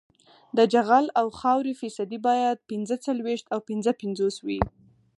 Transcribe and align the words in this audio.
د 0.57 0.59
جغل 0.73 1.05
او 1.19 1.27
خاورې 1.39 1.73
فیصدي 1.81 2.19
باید 2.27 2.65
پینځه 2.69 2.95
څلویښت 3.05 3.45
او 3.53 3.59
پنځه 3.69 3.91
پنځوس 4.01 4.35
وي 4.45 4.59